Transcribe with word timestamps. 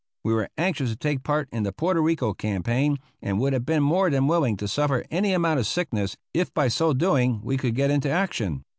We 0.23 0.33
were 0.33 0.49
anxious 0.57 0.89
to 0.89 0.95
take 0.95 1.21
part 1.21 1.47
in 1.51 1.61
the 1.61 1.71
Porto 1.71 2.01
Rico 2.01 2.33
campaign, 2.33 2.97
and 3.21 3.39
would 3.39 3.53
have 3.53 3.67
been 3.67 3.83
more 3.83 4.09
than 4.09 4.25
willing 4.25 4.57
to 4.57 4.67
suffer 4.67 5.05
any 5.11 5.31
amount 5.31 5.59
of 5.59 5.67
sickness, 5.67 6.17
if 6.33 6.51
by 6.55 6.69
so 6.69 6.91
doing 6.95 7.39
we 7.43 7.55
could 7.55 7.75
get 7.75 7.91
into 7.91 8.09
action. 8.09 8.63